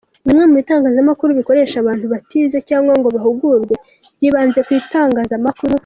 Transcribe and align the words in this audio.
Bimwe 0.27 0.43
mu 0.47 0.53
bitangazamakuru 0.59 1.29
bikoresha 1.39 1.75
abantu 1.79 2.05
batize 2.13 2.57
cyangwa 2.69 2.93
ngo 2.99 3.07
bahugurwe 3.15 3.75
by’ibanze 4.17 4.59
ku 4.65 4.71
itangamakuru. 4.79 5.73